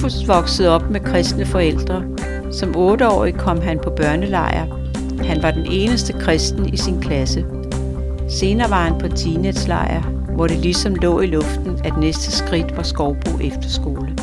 Rufus 0.00 0.28
voksede 0.28 0.68
op 0.68 0.90
med 0.90 1.00
kristne 1.00 1.46
forældre. 1.46 2.02
Som 2.52 2.76
otteårig 2.76 3.34
kom 3.34 3.60
han 3.60 3.78
på 3.84 3.90
børnelejr. 3.90 4.66
Han 5.24 5.42
var 5.42 5.50
den 5.50 5.66
eneste 5.66 6.12
kristen 6.12 6.74
i 6.74 6.76
sin 6.76 7.00
klasse. 7.00 7.44
Senere 8.28 8.70
var 8.70 8.84
han 8.84 8.98
på 8.98 9.08
teenagelejr, 9.08 10.02
hvor 10.34 10.46
det 10.46 10.58
ligesom 10.58 10.94
lå 10.94 11.20
i 11.20 11.26
luften, 11.26 11.80
at 11.84 11.96
næste 11.98 12.32
skridt 12.32 12.76
var 12.76 12.82
Skovbo 12.82 13.38
Efterskole. 13.40 14.16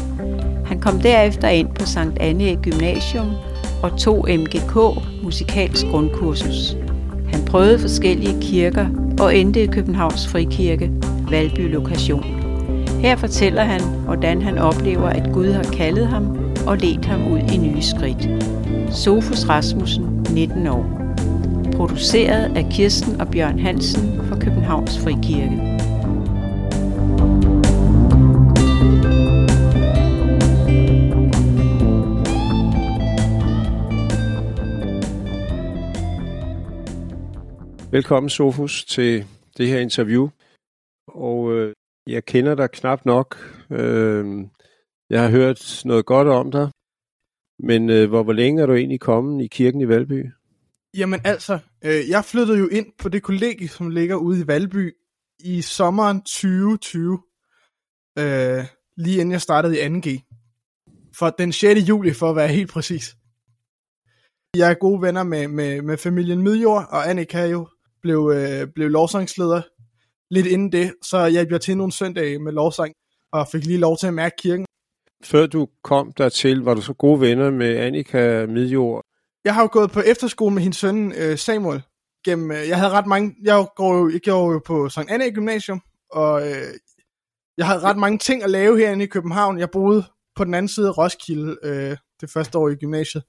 Han 0.65 0.79
kom 0.79 0.99
derefter 0.99 1.47
ind 1.47 1.69
på 1.79 1.85
Sankt 1.85 2.19
Anne 2.19 2.55
Gymnasium 2.55 3.29
og 3.83 3.97
tog 3.97 4.27
MGK 4.29 4.75
musikalsk 5.23 5.85
grundkursus. 5.91 6.77
Han 7.29 7.45
prøvede 7.45 7.79
forskellige 7.79 8.41
kirker 8.41 8.87
og 9.19 9.37
endte 9.37 9.63
i 9.63 9.67
Københavns 9.67 10.27
Frikirke, 10.27 10.91
Valby 11.29 11.71
lokation. 11.73 12.46
Her 13.01 13.15
fortæller 13.15 13.63
han, 13.63 13.81
hvordan 14.05 14.41
han 14.41 14.57
oplever, 14.57 15.07
at 15.09 15.33
Gud 15.33 15.51
har 15.51 15.63
kaldet 15.63 16.07
ham 16.07 16.37
og 16.67 16.77
ledt 16.77 17.05
ham 17.05 17.31
ud 17.31 17.39
i 17.39 17.57
nye 17.57 17.81
skridt. 17.81 18.23
Sofus 18.95 19.49
Rasmussen, 19.49 20.25
19 20.33 20.67
år. 20.67 21.13
Produceret 21.75 22.57
af 22.57 22.65
Kirsten 22.71 23.21
og 23.21 23.27
Bjørn 23.27 23.59
Hansen 23.59 24.25
for 24.27 24.39
Københavns 24.39 24.99
Frikirke. 24.99 25.77
Velkommen, 37.91 38.29
Sofus, 38.29 38.85
til 38.85 39.25
det 39.57 39.67
her 39.67 39.79
interview. 39.79 40.29
Og 41.07 41.53
øh, 41.53 41.73
jeg 42.07 42.25
kender 42.25 42.55
dig 42.55 42.71
knap 42.71 43.05
nok. 43.05 43.37
Øh, 43.71 44.25
jeg 45.09 45.21
har 45.21 45.29
hørt 45.29 45.81
noget 45.85 46.05
godt 46.05 46.27
om 46.27 46.51
dig. 46.51 46.69
Men 47.59 47.89
øh, 47.89 48.09
hvor, 48.09 48.23
hvor 48.23 48.33
længe 48.33 48.61
er 48.61 48.65
du 48.65 48.73
egentlig 48.73 48.99
kommet 48.99 49.43
i 49.43 49.47
kirken 49.47 49.81
i 49.81 49.87
Valby? 49.87 50.25
Jamen 50.97 51.21
altså, 51.23 51.59
øh, 51.85 52.09
jeg 52.09 52.25
flyttede 52.25 52.59
jo 52.59 52.67
ind 52.67 52.87
på 52.99 53.09
det 53.09 53.23
kollegie, 53.23 53.67
som 53.67 53.89
ligger 53.89 54.15
ude 54.15 54.41
i 54.41 54.47
Valby 54.47 54.93
i 55.39 55.61
sommeren 55.61 56.21
2020. 56.21 57.19
Øh, 58.19 58.65
lige 58.97 59.19
inden 59.19 59.31
jeg 59.31 59.41
startede 59.41 59.79
i 59.79 59.87
2G. 59.87 60.23
For 61.17 61.29
den 61.29 61.51
6. 61.51 61.89
juli, 61.89 62.13
for 62.13 62.29
at 62.29 62.35
være 62.35 62.47
helt 62.47 62.71
præcis. 62.71 63.15
Jeg 64.55 64.69
er 64.69 64.73
gode 64.73 65.01
venner 65.01 65.23
med, 65.23 65.47
med, 65.47 65.81
med 65.81 65.97
familien 65.97 66.41
Midjord, 66.41 66.87
og 66.89 67.09
Annika 67.09 67.45
jo 67.45 67.67
blev, 68.01 68.31
øh, 68.35 68.67
blev 68.75 68.89
lovsangsleder 68.89 69.61
lidt 70.31 70.47
inden 70.47 70.71
det, 70.71 70.93
så 71.03 71.17
jeg 71.17 71.47
blev 71.47 71.59
til 71.59 71.77
nogle 71.77 71.93
søndage 71.93 72.39
med 72.39 72.51
lovsang, 72.51 72.93
og 73.31 73.47
fik 73.51 73.65
lige 73.65 73.79
lov 73.79 73.97
til 73.97 74.07
at 74.07 74.13
mærke 74.13 74.35
kirken. 74.39 74.65
Før 75.23 75.45
du 75.45 75.67
kom 75.83 76.11
dertil, 76.17 76.57
var 76.59 76.73
du 76.73 76.81
så 76.81 76.93
gode 76.93 77.21
venner 77.21 77.51
med 77.51 77.77
Annika 77.77 78.45
Midjord? 78.45 79.01
Jeg 79.45 79.55
har 79.55 79.61
jo 79.61 79.69
gået 79.71 79.91
på 79.91 79.99
efterskole 79.99 80.53
med 80.53 80.61
hendes 80.61 80.77
søn 80.77 81.13
øh, 81.17 81.37
Samuel. 81.37 81.81
Gennem, 82.25 82.51
øh, 82.51 82.67
jeg 82.67 82.77
havde 82.77 82.91
ret 82.91 83.07
mange, 83.07 83.35
jeg, 83.43 83.65
går 83.75 83.97
jo, 83.97 84.09
jeg 84.09 84.21
går 84.25 84.53
jo 84.53 84.61
på 84.65 84.89
Sankt 84.89 85.11
Anne 85.11 85.31
Gymnasium, 85.31 85.81
og 86.11 86.47
øh, 86.47 86.73
jeg 87.57 87.67
havde 87.67 87.79
ret 87.79 87.97
mange 87.97 88.17
ting 88.17 88.43
at 88.43 88.49
lave 88.49 88.77
herinde 88.77 89.03
i 89.03 89.07
København. 89.07 89.59
Jeg 89.59 89.69
boede 89.71 90.03
på 90.35 90.43
den 90.43 90.53
anden 90.53 90.69
side 90.69 90.87
af 90.87 90.97
Roskilde 90.97 91.57
øh, 91.63 91.97
det 92.21 92.29
første 92.29 92.57
år 92.57 92.69
i 92.69 92.75
gymnasiet. 92.75 93.23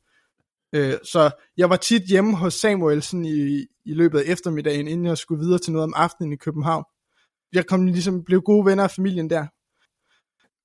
Øh, 0.74 0.94
så 1.12 1.30
jeg 1.56 1.70
var 1.70 1.76
tit 1.76 2.02
hjemme 2.02 2.36
hos 2.36 2.54
Samuel 2.54 3.02
sådan 3.02 3.24
i, 3.24 3.66
i 3.84 3.94
løbet 3.94 4.18
af 4.18 4.22
eftermiddagen, 4.26 4.88
inden 4.88 5.06
jeg 5.06 5.18
skulle 5.18 5.44
videre 5.44 5.58
til 5.58 5.72
noget 5.72 5.84
om 5.84 5.94
aftenen 5.96 6.32
i 6.32 6.36
København. 6.36 6.84
Jeg 7.52 7.66
kom 7.66 7.86
ligesom, 7.86 8.24
blev 8.24 8.42
gode 8.42 8.66
venner 8.66 8.84
af 8.84 8.90
familien 8.90 9.30
der. 9.30 9.46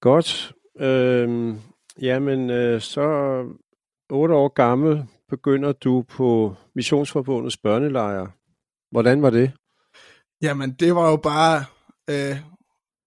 Godt. 0.01 0.53
Øhm, 0.79 1.59
jamen, 2.01 2.49
øh, 2.49 2.81
så 2.81 3.01
otte 4.09 4.35
år 4.35 4.53
gammel 4.53 5.05
begynder 5.29 5.71
du 5.71 6.03
på 6.09 6.55
Missionsforbundets 6.75 7.57
børnelejr. 7.57 8.27
Hvordan 8.91 9.21
var 9.21 9.29
det? 9.29 9.51
Jamen, 10.41 10.73
det 10.73 10.95
var 10.95 11.09
jo 11.09 11.15
bare 11.15 11.65
øh, 12.09 12.37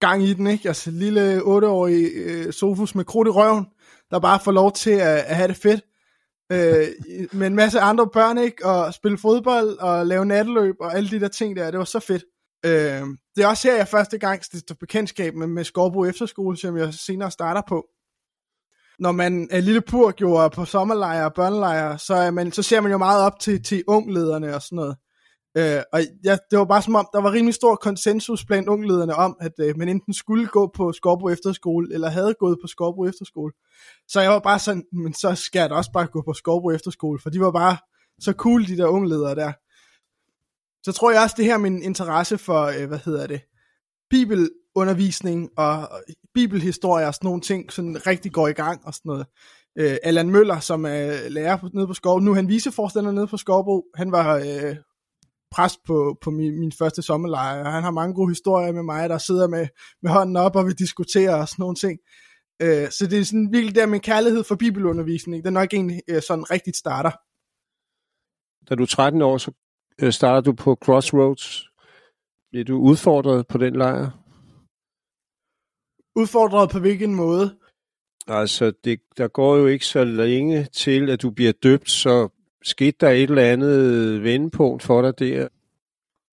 gang 0.00 0.22
i 0.22 0.34
den, 0.34 0.46
ikke? 0.46 0.68
Altså, 0.68 0.90
lille 0.90 1.42
otteårig 1.42 2.10
øh, 2.14 2.52
Sofus 2.52 2.94
med 2.94 3.04
krudt 3.04 3.28
i 3.28 3.30
røven, 3.30 3.66
der 4.10 4.18
bare 4.18 4.40
får 4.44 4.52
lov 4.52 4.72
til 4.72 4.90
at, 4.90 5.18
at 5.18 5.36
have 5.36 5.48
det 5.48 5.56
fedt 5.56 5.80
øh, 6.52 6.88
med 7.32 7.46
en 7.46 7.54
masse 7.54 7.80
andre 7.80 8.08
børn, 8.12 8.38
ikke? 8.38 8.66
Og 8.66 8.94
spille 8.94 9.18
fodbold 9.18 9.78
og 9.78 10.06
lave 10.06 10.26
natteløb 10.26 10.74
og 10.80 10.94
alle 10.94 11.10
de 11.10 11.20
der 11.20 11.28
ting 11.28 11.56
der. 11.56 11.70
Det 11.70 11.78
var 11.78 11.84
så 11.84 12.00
fedt. 12.00 12.24
Øh, 12.64 13.02
det 13.36 13.44
er 13.44 13.46
også 13.46 13.68
her, 13.68 13.76
jeg 13.76 13.88
første 13.88 14.18
gang 14.18 14.44
stifter 14.44 14.74
bekendtskab 14.74 15.34
med, 15.34 15.46
med 15.46 15.64
Skorbo 15.64 16.04
Efterskole, 16.04 16.56
som 16.56 16.76
jeg 16.76 16.94
senere 16.94 17.30
starter 17.30 17.62
på. 17.68 17.86
Når 18.98 19.12
man 19.12 19.48
er 19.50 19.60
lille 19.60 19.80
pur 19.80 20.10
gjorde 20.10 20.50
på 20.50 20.64
sommerlejre 20.64 21.24
og 21.24 21.34
børnelejre, 21.34 21.98
så, 21.98 22.14
er 22.14 22.30
man, 22.30 22.52
så 22.52 22.62
ser 22.62 22.80
man 22.80 22.92
jo 22.92 22.98
meget 22.98 23.22
op 23.22 23.38
til, 23.40 23.62
til 23.62 23.84
unglederne 23.86 24.54
og 24.54 24.62
sådan 24.62 24.76
noget. 24.76 24.96
Øh, 25.58 25.82
og 25.92 26.00
ja, 26.24 26.38
det 26.50 26.58
var 26.58 26.64
bare 26.64 26.82
som 26.82 26.94
om, 26.94 27.08
der 27.12 27.20
var 27.20 27.32
rimelig 27.32 27.54
stor 27.54 27.76
konsensus 27.76 28.44
blandt 28.44 28.68
unglederne 28.68 29.14
om, 29.14 29.36
at 29.40 29.52
øh, 29.60 29.76
man 29.76 29.88
enten 29.88 30.14
skulle 30.14 30.46
gå 30.46 30.70
på 30.74 30.92
Skorbo 30.92 31.28
Efterskole, 31.28 31.94
eller 31.94 32.08
havde 32.08 32.34
gået 32.40 32.58
på 32.62 32.66
Skorbo 32.66 33.06
Efterskole. 33.06 33.52
Så 34.08 34.20
jeg 34.20 34.30
var 34.30 34.38
bare 34.38 34.58
sådan, 34.58 34.84
men 34.92 35.14
så 35.14 35.34
skal 35.34 35.60
jeg 35.60 35.70
da 35.70 35.74
også 35.74 35.92
bare 35.92 36.06
gå 36.06 36.22
på 36.22 36.32
Skorbo 36.32 36.70
Efterskole, 36.70 37.18
for 37.22 37.30
de 37.30 37.40
var 37.40 37.50
bare 37.50 37.76
så 38.20 38.32
cool, 38.32 38.66
de 38.66 38.76
der 38.76 38.86
ungledere 38.86 39.34
der. 39.34 39.52
Så 40.84 40.92
tror 40.92 41.10
jeg 41.10 41.22
også, 41.22 41.34
det 41.38 41.44
her 41.44 41.58
min 41.58 41.82
interesse 41.82 42.38
for, 42.38 42.62
øh, 42.62 42.88
hvad 42.88 42.98
hedder 43.04 43.26
det, 43.26 43.40
bibelundervisning 44.10 45.50
og 45.56 45.88
bibelhistorie 46.34 47.06
og 47.06 47.14
sådan 47.14 47.26
nogle 47.26 47.40
ting, 47.40 47.72
sådan 47.72 48.06
rigtig 48.06 48.32
går 48.32 48.48
i 48.48 48.52
gang 48.52 48.86
og 48.86 48.94
sådan 48.94 49.08
noget. 49.10 49.26
Øh, 49.78 49.96
Allan 50.02 50.30
Møller, 50.30 50.60
som 50.60 50.84
er 50.84 51.28
lærer 51.28 51.70
nede 51.74 51.86
på 51.86 51.94
Skovbo, 51.94 52.24
nu 52.24 52.30
er 52.30 52.34
han 52.34 52.48
viceforstander 52.48 53.12
nede 53.12 53.26
på 53.26 53.36
Skovbo, 53.36 53.84
han 53.94 54.12
var 54.12 54.36
øh, 54.36 54.76
præst 55.50 55.78
på, 55.86 56.18
på 56.20 56.30
min, 56.30 56.60
min 56.60 56.72
første 56.72 57.02
sommerlejr, 57.02 57.64
og 57.64 57.72
han 57.72 57.82
har 57.82 57.90
mange 57.90 58.14
gode 58.14 58.30
historier 58.30 58.72
med 58.72 58.82
mig, 58.82 59.08
der 59.08 59.18
sidder 59.18 59.48
med, 59.48 59.66
med 60.02 60.10
hånden 60.10 60.36
op 60.36 60.56
og 60.56 60.66
vi 60.66 60.72
diskuterer 60.72 61.34
og 61.40 61.48
sådan 61.48 61.62
nogle 61.62 61.76
ting. 61.76 61.98
Øh, 62.62 62.90
så 62.90 63.06
det 63.10 63.18
er 63.18 63.24
sådan 63.24 63.52
virkelig 63.52 63.74
der 63.74 63.86
min 63.86 64.00
kærlighed 64.00 64.44
for 64.44 64.56
bibelundervisning, 64.56 65.44
den 65.44 65.52
nok 65.52 65.74
egentlig 65.74 66.02
øh, 66.08 66.22
sådan 66.22 66.50
rigtigt 66.50 66.76
starter. 66.76 67.10
Da 68.68 68.74
du 68.74 68.82
er 68.82 68.86
13 68.86 69.22
år, 69.22 69.38
så 69.38 69.52
øh, 70.02 70.12
starter 70.12 70.40
du 70.40 70.52
på 70.52 70.74
Crossroads. 70.84 71.68
Bliver 72.50 72.64
du 72.64 72.76
udfordret 72.78 73.46
på 73.46 73.58
den 73.58 73.76
lejr? 73.76 74.10
Udfordret 76.16 76.70
på 76.70 76.78
hvilken 76.78 77.14
måde? 77.14 77.58
Altså, 78.26 78.72
det, 78.84 79.00
der 79.16 79.28
går 79.28 79.56
jo 79.56 79.66
ikke 79.66 79.86
så 79.86 80.04
længe 80.04 80.64
til, 80.64 81.10
at 81.10 81.22
du 81.22 81.30
bliver 81.30 81.52
døbt, 81.52 81.90
så 81.90 82.28
skete 82.66 82.96
der 83.00 83.10
et 83.10 83.30
eller 83.30 83.42
andet 83.52 84.22
vendepunkt 84.22 84.82
for 84.82 85.02
dig 85.02 85.18
der? 85.18 85.48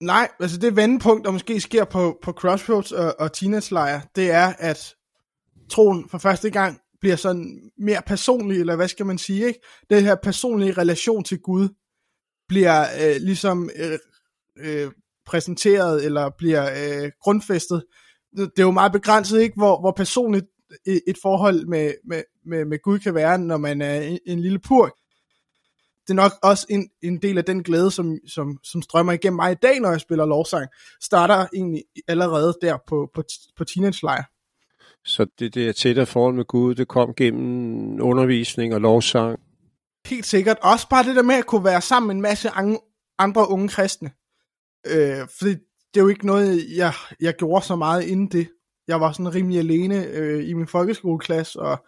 Nej, 0.01 0.29
altså 0.39 0.57
det 0.57 0.75
vendepunkt, 0.75 1.25
der 1.25 1.31
måske 1.31 1.59
sker 1.59 1.85
på, 1.85 2.19
på 2.23 2.31
Crossroads 2.31 2.91
og, 2.91 3.15
og 3.19 3.33
Tinas 3.33 3.71
lejr, 3.71 4.01
det 4.15 4.31
er, 4.31 4.53
at 4.59 4.95
troen 5.69 6.09
for 6.09 6.17
første 6.17 6.49
gang 6.49 6.79
bliver 7.01 7.15
sådan 7.15 7.71
mere 7.77 8.01
personlig, 8.05 8.59
eller 8.59 8.75
hvad 8.75 8.87
skal 8.87 9.05
man 9.05 9.17
sige, 9.17 9.47
ikke? 9.47 9.59
Den 9.89 10.03
her 10.03 10.15
personlige 10.23 10.71
relation 10.71 11.23
til 11.23 11.39
Gud 11.39 11.69
bliver 12.47 12.81
øh, 12.81 13.15
ligesom 13.21 13.69
øh, 13.75 13.99
øh, 14.57 14.91
præsenteret, 15.25 16.05
eller 16.05 16.29
bliver 16.37 16.63
øh, 16.65 17.11
grundfæstet. 17.21 17.83
Det 18.37 18.59
er 18.59 18.63
jo 18.63 18.71
meget 18.71 18.91
begrænset, 18.91 19.41
ikke? 19.41 19.55
Hvor, 19.55 19.79
hvor 19.79 19.91
personligt 19.91 20.45
et 20.85 21.17
forhold 21.21 21.65
med, 21.65 21.93
med, 22.07 22.23
med, 22.45 22.65
med 22.65 22.81
Gud 22.83 22.99
kan 22.99 23.15
være, 23.15 23.37
når 23.37 23.57
man 23.57 23.81
er 23.81 24.01
en, 24.01 24.19
en 24.25 24.39
lille 24.39 24.59
purk 24.59 24.91
det 26.07 26.09
er 26.09 26.13
nok 26.13 26.31
også 26.43 26.65
en, 26.69 26.89
en 27.01 27.21
del 27.21 27.37
af 27.37 27.45
den 27.45 27.63
glæde, 27.63 27.91
som, 27.91 28.17
som, 28.27 28.57
som 28.63 28.81
strømmer 28.81 29.13
igennem 29.13 29.35
mig 29.35 29.51
i 29.51 29.55
dag, 29.55 29.79
når 29.79 29.89
jeg 29.89 30.01
spiller 30.01 30.25
lovsang, 30.25 30.67
starter 31.01 31.45
egentlig 31.53 31.83
allerede 32.07 32.53
der 32.61 32.77
på, 32.87 33.09
på, 33.13 33.23
på 33.57 33.63
teenage-lejr. 33.63 34.23
Så 35.05 35.25
det 35.39 35.55
der 35.55 35.71
tættere 35.71 36.05
forhold 36.05 36.35
med 36.35 36.45
Gud, 36.45 36.75
det 36.75 36.87
kom 36.87 37.13
gennem 37.13 38.01
undervisning 38.01 38.73
og 38.73 38.81
lovsang? 38.81 39.39
Helt 40.05 40.25
sikkert. 40.25 40.57
Også 40.61 40.89
bare 40.89 41.03
det 41.03 41.15
der 41.15 41.23
med 41.23 41.35
at 41.35 41.45
kunne 41.45 41.63
være 41.63 41.81
sammen 41.81 42.07
med 42.07 42.15
en 42.15 42.21
masse 42.21 42.49
andre 43.19 43.49
unge 43.49 43.69
kristne. 43.69 44.11
Øh, 44.87 45.27
fordi 45.39 45.51
det 45.93 45.99
er 45.99 46.01
jo 46.01 46.07
ikke 46.07 46.25
noget, 46.25 46.65
jeg, 46.75 46.93
jeg 47.19 47.33
gjorde 47.33 47.65
så 47.65 47.75
meget 47.75 48.03
inden 48.03 48.27
det. 48.27 48.49
Jeg 48.87 48.99
var 48.99 49.11
sådan 49.11 49.35
rimelig 49.35 49.59
alene 49.59 50.05
øh, 50.05 50.49
i 50.49 50.53
min 50.53 50.67
folkeskoleklasse, 50.67 51.59
og 51.59 51.85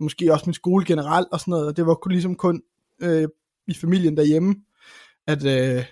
måske 0.00 0.32
også 0.32 0.46
min 0.46 0.54
skole 0.54 0.84
generelt 0.84 1.28
og 1.32 1.40
sådan 1.40 1.50
noget. 1.52 1.76
Det 1.76 1.86
var 1.86 1.94
kun, 1.94 2.12
ligesom 2.12 2.36
kun 2.36 2.62
øh, 3.02 3.28
i 3.66 3.74
familien 3.74 4.16
derhjemme, 4.16 4.54
at, 5.26 5.44
øh, 5.44 5.84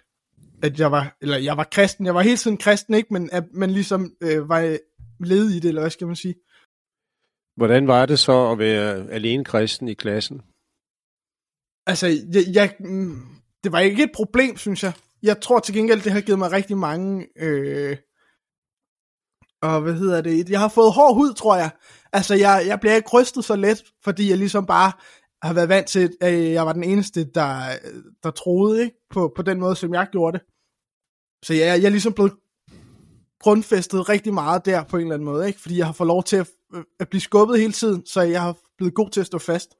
at 0.62 0.80
jeg 0.80 0.92
var, 0.92 1.16
eller 1.20 1.38
jeg 1.38 1.56
var 1.56 1.64
kristen, 1.64 2.06
jeg 2.06 2.14
var 2.14 2.22
hele 2.22 2.36
tiden 2.36 2.56
kristen, 2.56 2.94
ikke, 2.94 3.12
men 3.12 3.30
at 3.32 3.44
man 3.52 3.70
ligesom 3.70 4.12
øh, 4.20 4.48
var 4.48 4.78
led 5.20 5.50
i 5.50 5.60
det, 5.60 5.68
eller 5.68 5.80
hvad 5.80 5.90
skal 5.90 6.06
man 6.06 6.16
sige. 6.16 6.34
Hvordan 7.56 7.86
var 7.86 8.06
det 8.06 8.18
så 8.18 8.50
at 8.50 8.58
være 8.58 9.10
alene 9.10 9.44
kristen 9.44 9.88
i 9.88 9.94
klassen? 9.94 10.42
Altså, 11.86 12.06
jeg, 12.06 12.44
jeg, 12.54 12.74
mm, 12.80 13.22
det 13.64 13.72
var 13.72 13.80
ikke 13.80 14.02
et 14.02 14.12
problem, 14.14 14.56
synes 14.56 14.82
jeg. 14.82 14.92
Jeg 15.22 15.40
tror 15.40 15.58
til 15.58 15.74
gengæld, 15.74 16.02
det 16.02 16.12
har 16.12 16.20
givet 16.20 16.38
mig 16.38 16.52
rigtig 16.52 16.78
mange 16.78 17.26
øh, 17.36 17.96
og 19.62 19.80
hvad 19.80 19.94
hedder 19.94 20.20
det, 20.20 20.50
jeg 20.50 20.60
har 20.60 20.68
fået 20.68 20.92
hård 20.92 21.14
hud, 21.14 21.34
tror 21.34 21.56
jeg. 21.56 21.70
Altså, 22.12 22.34
jeg, 22.34 22.64
jeg 22.66 22.80
bliver 22.80 22.94
ikke 22.94 23.10
rystet 23.12 23.44
så 23.44 23.56
let, 23.56 23.82
fordi 24.04 24.30
jeg 24.30 24.38
ligesom 24.38 24.66
bare 24.66 24.92
har 25.42 25.54
været 25.54 25.68
vant 25.68 25.86
til, 25.86 26.16
at 26.20 26.52
jeg 26.52 26.66
var 26.66 26.72
den 26.72 26.84
eneste, 26.84 27.24
der, 27.24 27.62
der 28.22 28.30
troede 28.30 28.82
ikke? 28.82 28.96
På, 29.10 29.32
på 29.36 29.42
den 29.42 29.60
måde, 29.60 29.76
som 29.76 29.94
jeg 29.94 30.08
gjorde 30.12 30.38
det. 30.38 30.46
Så 31.44 31.54
jeg, 31.54 31.66
jeg 31.80 31.86
er 31.86 31.90
ligesom 31.90 32.12
blevet 32.12 32.32
grundfæstet 33.40 34.08
rigtig 34.08 34.34
meget 34.34 34.66
der 34.66 34.84
på 34.84 34.96
en 34.96 35.02
eller 35.02 35.14
anden 35.14 35.24
måde, 35.24 35.46
ikke? 35.46 35.60
fordi 35.60 35.78
jeg 35.78 35.86
har 35.86 35.92
fået 35.92 36.06
lov 36.08 36.24
til 36.24 36.36
at, 36.36 36.50
at 37.00 37.08
blive 37.08 37.20
skubbet 37.20 37.60
hele 37.60 37.72
tiden, 37.72 38.06
så 38.06 38.20
jeg 38.20 38.42
har 38.42 38.56
blevet 38.76 38.94
god 38.94 39.10
til 39.10 39.20
at 39.20 39.26
stå 39.26 39.38
fast. 39.38 39.70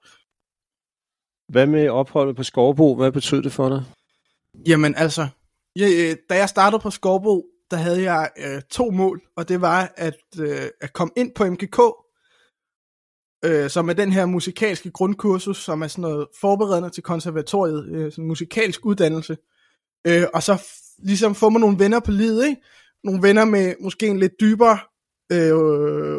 Hvad 1.48 1.66
med 1.66 1.88
opholdet 1.88 2.36
på 2.36 2.42
Skovbo? 2.42 2.94
Hvad 2.94 3.12
betød 3.12 3.42
det 3.42 3.52
for 3.52 3.68
dig? 3.68 3.84
Jamen 4.66 4.94
altså, 4.94 5.28
jeg, 5.76 5.90
øh, 5.98 6.16
da 6.30 6.34
jeg 6.34 6.48
startede 6.48 6.82
på 6.82 6.90
Skovbo, 6.90 7.46
der 7.70 7.76
havde 7.76 8.02
jeg 8.02 8.30
øh, 8.38 8.62
to 8.70 8.90
mål, 8.90 9.22
og 9.36 9.48
det 9.48 9.60
var 9.60 9.92
at, 9.96 10.20
øh, 10.40 10.68
at 10.80 10.92
komme 10.92 11.12
ind 11.16 11.32
på 11.34 11.44
MGK, 11.44 11.80
øh, 13.44 13.70
som 13.70 13.88
er 13.88 13.92
den 13.92 14.12
her 14.12 14.26
musikalske 14.26 14.90
grundkursus, 14.90 15.56
som 15.64 15.82
er 15.82 15.86
sådan 15.86 16.02
noget 16.02 16.26
forberedende 16.40 16.90
til 16.90 17.02
konservatoriet, 17.02 17.88
øh, 17.88 18.12
sådan 18.12 18.24
en 18.24 18.28
musikalsk 18.28 18.86
uddannelse. 18.86 19.36
Øh, 20.06 20.24
og 20.34 20.42
så 20.42 20.54
f- 20.54 20.94
ligesom 20.98 21.34
får 21.34 21.48
man 21.48 21.60
nogle 21.60 21.78
venner 21.78 22.00
på 22.00 22.10
livet, 22.10 22.46
ikke? 22.46 22.62
Nogle 23.04 23.22
venner 23.22 23.44
med 23.44 23.74
måske 23.80 24.06
en 24.06 24.18
lidt 24.18 24.32
dybere 24.40 24.78
øh, 25.32 25.54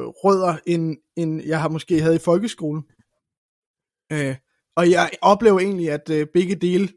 rødder, 0.07 0.57
end, 0.65 0.97
end 1.15 1.41
jeg 1.45 1.61
har 1.61 1.69
måske 1.69 2.01
havde 2.01 2.15
i 2.15 2.19
folkeskolen. 2.19 2.83
Øh, 4.11 4.35
og 4.75 4.91
jeg 4.91 5.09
oplever 5.21 5.59
egentlig, 5.59 5.91
at 5.91 6.09
øh, 6.09 6.27
begge 6.33 6.55
dele 6.55 6.89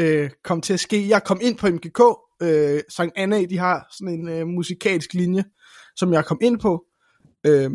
øh, 0.00 0.30
kom 0.44 0.60
til 0.60 0.72
at 0.72 0.80
ske. 0.80 1.08
Jeg 1.08 1.24
kom 1.24 1.38
ind 1.42 1.58
på 1.58 1.66
MGK, 1.68 2.00
øh, 2.42 2.80
Sankt 2.88 3.12
Anna, 3.16 3.44
de 3.44 3.58
har 3.58 3.86
sådan 3.98 4.14
en 4.14 4.28
øh, 4.28 4.46
musikalsk 4.46 5.14
linje, 5.14 5.44
som 5.96 6.12
jeg 6.12 6.24
kom 6.24 6.38
ind 6.42 6.60
på. 6.60 6.84
Øh, 7.46 7.70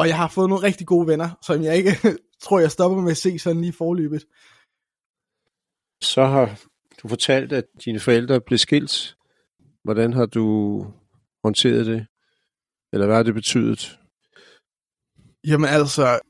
og 0.00 0.08
jeg 0.08 0.16
har 0.16 0.28
fået 0.28 0.48
nogle 0.48 0.66
rigtig 0.66 0.86
gode 0.86 1.06
venner, 1.06 1.30
som 1.42 1.62
jeg 1.62 1.76
ikke 1.76 1.90
tror, 2.44 2.60
jeg 2.60 2.70
stopper 2.70 3.00
med 3.00 3.10
at 3.10 3.16
se 3.16 3.38
sådan 3.38 3.60
lige 3.60 3.72
forløbet. 3.72 4.26
Så 6.02 6.24
har 6.24 6.60
du 7.02 7.08
fortalt, 7.08 7.52
at 7.52 7.64
dine 7.84 8.00
forældre 8.00 8.40
blev 8.40 8.58
skilt. 8.58 9.16
Hvordan 9.84 10.12
har 10.12 10.26
du 10.26 10.44
håndteret 11.44 11.86
det? 11.86 12.06
Eller 12.92 13.06
hvad 13.06 13.16
har 13.16 13.22
det 13.22 13.34
betydet? 13.34 13.98
Jamen 15.46 15.68
altså, 15.68 16.20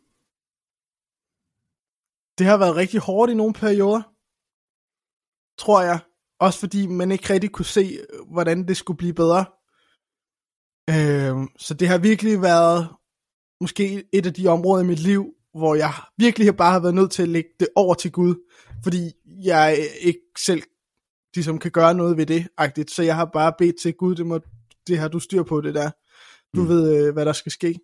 det 2.39 2.47
har 2.47 2.59
været 2.59 2.77
rigtig 2.77 3.01
hårdt 3.01 3.31
i 3.31 3.35
nogle 3.35 3.55
perioder, 3.55 4.03
tror 5.59 5.83
jeg. 5.83 5.99
Også 6.41 6.59
fordi 6.61 6.87
man 6.87 7.13
ikke 7.13 7.33
rigtig 7.33 7.53
kunne 7.53 7.73
se, 7.79 7.99
hvordan 8.27 8.69
det 8.69 8.77
skulle 8.77 8.97
blive 8.97 9.15
bedre. 9.15 9.45
Øh, 10.91 11.35
så 11.59 11.75
det 11.75 11.89
har 11.89 11.99
virkelig 11.99 12.43
været 12.43 13.00
måske 13.61 14.05
et 14.13 14.27
af 14.27 14.35
de 14.35 14.47
områder 14.47 14.85
i 14.85 14.87
mit 14.87 14.99
liv, 14.99 15.35
hvor 15.55 15.75
jeg 15.75 15.93
virkelig 16.17 16.57
bare 16.57 16.73
har 16.73 16.81
været 16.81 16.95
nødt 16.95 17.11
til 17.11 17.23
at 17.23 17.29
lægge 17.29 17.51
det 17.61 17.69
over 17.77 17.95
til 17.95 18.13
Gud, 18.13 18.35
fordi 18.83 19.13
jeg 19.45 19.89
ikke 20.01 20.21
selv 20.39 20.63
ligesom 21.35 21.59
kan 21.59 21.71
gøre 21.71 21.95
noget 21.95 22.17
ved 22.17 22.27
det, 22.27 22.49
agtigt. 22.57 22.91
så 22.91 23.03
jeg 23.03 23.17
har 23.17 23.25
bare 23.25 23.53
bedt 23.59 23.81
til 23.83 23.95
Gud, 23.95 24.15
det, 24.15 24.27
må, 24.27 24.41
det 24.87 24.99
har 24.99 25.09
du 25.09 25.19
styr 25.19 25.43
på 25.43 25.61
det 25.61 25.75
der. 25.75 25.91
Du 26.57 26.63
mm. 26.63 26.69
ved, 26.69 27.07
øh, 27.07 27.13
hvad 27.13 27.25
der 27.25 27.33
skal 27.33 27.53
ske. 27.53 27.79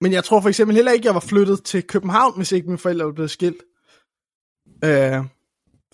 Men 0.00 0.12
jeg 0.12 0.24
tror 0.24 0.40
for 0.40 0.48
eksempel 0.48 0.76
heller 0.76 0.92
ikke, 0.92 1.06
jeg 1.06 1.14
var 1.14 1.20
flyttet 1.20 1.64
til 1.64 1.86
København, 1.86 2.36
hvis 2.36 2.52
ikke 2.52 2.66
mine 2.66 2.78
forældre 2.78 3.06
var 3.06 3.12
blevet 3.12 3.30
skilt. 3.30 3.62
Øh, 4.84 5.24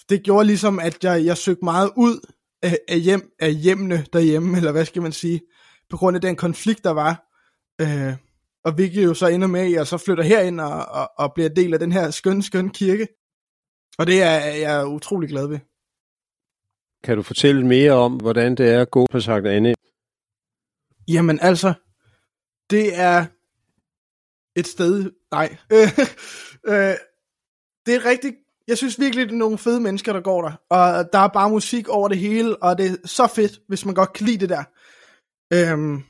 det 0.08 0.22
gjorde 0.22 0.46
ligesom, 0.46 0.78
at 0.78 1.04
jeg, 1.04 1.24
jeg 1.24 1.36
søgte 1.36 1.64
meget 1.64 1.90
ud 1.96 2.32
af, 2.62 2.78
af, 2.88 3.00
hjem, 3.00 3.32
af 3.38 3.54
hjemmene 3.54 4.06
derhjemme, 4.12 4.56
eller 4.56 4.72
hvad 4.72 4.84
skal 4.84 5.02
man 5.02 5.12
sige, 5.12 5.40
på 5.90 5.96
grund 5.96 6.16
af 6.16 6.20
den 6.20 6.36
konflikt, 6.36 6.84
der 6.84 6.90
var. 6.90 7.31
Øh, 7.80 8.16
og 8.64 8.72
hvilket 8.72 9.04
jo 9.04 9.14
så 9.14 9.26
ender 9.26 9.46
med, 9.46 9.60
at 9.60 9.72
jeg 9.72 9.86
så 9.86 9.98
flytter 9.98 10.24
herind 10.24 10.60
og, 10.60 10.86
og, 10.86 11.10
og 11.18 11.34
bliver 11.34 11.48
del 11.48 11.74
af 11.74 11.80
den 11.80 11.92
her 11.92 12.10
skønne, 12.10 12.42
skønne 12.42 12.70
kirke. 12.70 13.08
Og 13.98 14.06
det 14.06 14.22
er 14.22 14.38
jeg 14.38 14.86
utrolig 14.86 15.28
glad 15.28 15.46
ved. 15.46 15.58
Kan 17.04 17.16
du 17.16 17.22
fortælle 17.22 17.66
mere 17.66 17.92
om, 17.92 18.16
hvordan 18.16 18.54
det 18.54 18.70
er 18.70 18.80
at 18.80 18.90
gå 18.90 19.06
på 19.10 19.20
Sankt 19.20 19.48
Anne? 19.48 19.74
Jamen 21.08 21.40
altså, 21.40 21.74
det 22.70 22.98
er 23.00 23.26
et 24.56 24.66
sted, 24.66 25.10
nej, 25.30 25.56
øh, 25.74 25.88
øh, 26.66 26.94
det 27.86 27.94
er 27.94 28.04
rigtig, 28.04 28.34
jeg 28.68 28.78
synes 28.78 29.00
virkelig, 29.00 29.26
det 29.26 29.32
er 29.32 29.38
nogle 29.38 29.58
fede 29.58 29.80
mennesker, 29.80 30.12
der 30.12 30.20
går 30.20 30.42
der, 30.42 30.52
og 30.70 31.12
der 31.12 31.18
er 31.18 31.28
bare 31.28 31.50
musik 31.50 31.88
over 31.88 32.08
det 32.08 32.18
hele, 32.18 32.62
og 32.62 32.78
det 32.78 32.90
er 32.90 32.96
så 33.04 33.26
fedt, 33.26 33.60
hvis 33.68 33.84
man 33.84 33.94
godt 33.94 34.12
kan 34.12 34.26
lide 34.26 34.38
det 34.38 34.48
der. 34.48 34.64
Øhm, 35.52 36.02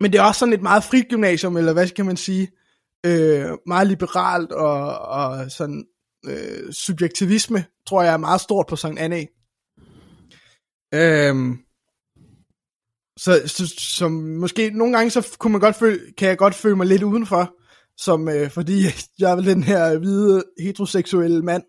men 0.00 0.12
det 0.12 0.18
er 0.18 0.22
også 0.22 0.38
sådan 0.38 0.54
et 0.54 0.62
meget 0.62 0.84
frit 0.84 1.08
gymnasium, 1.08 1.56
eller 1.56 1.72
hvad 1.72 1.86
skal 1.86 2.04
man 2.04 2.16
sige, 2.16 2.48
øh, 3.06 3.46
meget 3.66 3.86
liberalt, 3.86 4.52
og, 4.52 4.98
og 4.98 5.50
sådan 5.50 5.84
øh, 6.26 6.72
subjektivisme, 6.72 7.64
tror 7.86 8.02
jeg 8.02 8.12
er 8.12 8.16
meget 8.16 8.40
stort 8.40 8.66
på 8.66 8.76
Sankt 8.76 9.00
Anne. 9.00 9.26
Øhm, 10.94 11.58
så, 13.18 13.42
så, 13.46 13.74
så 13.78 14.08
måske 14.08 14.70
nogle 14.70 14.96
gange 14.96 15.10
så 15.10 15.36
kunne 15.38 15.52
man 15.52 15.60
godt 15.60 15.76
føle, 15.76 16.00
kan 16.18 16.28
jeg 16.28 16.38
godt 16.38 16.54
føle 16.54 16.76
mig 16.76 16.86
lidt 16.86 17.02
udenfor, 17.02 17.54
som 17.96 18.28
øh, 18.28 18.50
fordi 18.50 18.82
jeg 19.18 19.30
er 19.30 19.36
den 19.36 19.62
her 19.62 19.98
hvide 19.98 20.44
heteroseksuelle 20.60 21.42
mand, 21.42 21.62